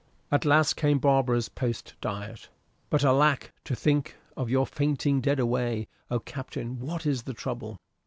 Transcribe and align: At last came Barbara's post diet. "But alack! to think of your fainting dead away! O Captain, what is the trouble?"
At 0.31 0.45
last 0.45 0.77
came 0.77 0.97
Barbara's 0.97 1.47
post 1.47 1.93
diet. 2.01 2.49
"But 2.89 3.03
alack! 3.03 3.53
to 3.65 3.75
think 3.75 4.15
of 4.35 4.49
your 4.49 4.65
fainting 4.65 5.21
dead 5.21 5.39
away! 5.39 5.89
O 6.09 6.19
Captain, 6.19 6.79
what 6.79 7.05
is 7.05 7.21
the 7.21 7.35
trouble?" 7.35 7.77